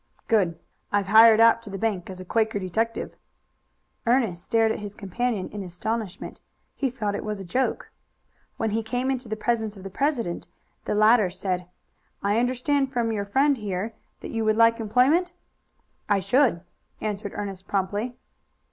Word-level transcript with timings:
"Good. 0.27 0.57
I've 0.91 1.05
hired 1.09 1.39
out 1.39 1.61
to 1.61 1.69
the 1.69 1.77
bank 1.77 2.09
as 2.09 2.19
a 2.19 2.25
Quaker 2.25 2.57
detective." 2.57 3.15
Ernest 4.07 4.43
stared 4.43 4.71
at 4.71 4.79
his 4.79 4.95
companion 4.95 5.47
in 5.49 5.61
astonishment. 5.61 6.41
He 6.73 6.89
thought 6.89 7.13
it 7.13 7.23
was 7.23 7.39
a 7.39 7.45
joke. 7.45 7.91
When 8.57 8.71
he 8.71 8.81
came 8.81 9.11
into 9.11 9.29
the 9.29 9.35
presence 9.35 9.77
of 9.77 9.83
the 9.83 9.91
president 9.91 10.47
the 10.85 10.95
latter 10.95 11.29
said: 11.29 11.67
"I 12.23 12.39
understand 12.39 12.91
from 12.91 13.11
your 13.11 13.25
friend 13.25 13.57
here 13.59 13.93
that 14.21 14.31
you 14.31 14.43
would 14.43 14.57
like 14.57 14.79
employment?" 14.79 15.33
"I 16.09 16.19
should," 16.19 16.61
answered 16.99 17.33
Ernest 17.35 17.67
promptly. 17.67 18.15